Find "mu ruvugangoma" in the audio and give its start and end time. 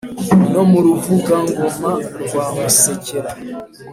0.69-1.91